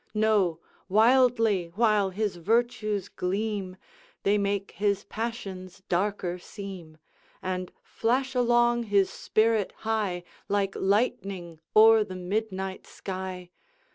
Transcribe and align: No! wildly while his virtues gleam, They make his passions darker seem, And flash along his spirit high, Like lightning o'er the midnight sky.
No! 0.15 0.57
wildly 0.89 1.67
while 1.75 2.09
his 2.09 2.37
virtues 2.37 3.07
gleam, 3.07 3.77
They 4.23 4.35
make 4.39 4.71
his 4.71 5.03
passions 5.03 5.83
darker 5.89 6.39
seem, 6.39 6.97
And 7.43 7.71
flash 7.83 8.33
along 8.33 8.85
his 8.85 9.11
spirit 9.11 9.71
high, 9.85 10.23
Like 10.49 10.73
lightning 10.75 11.59
o'er 11.77 12.03
the 12.03 12.15
midnight 12.15 12.87
sky. 12.87 13.51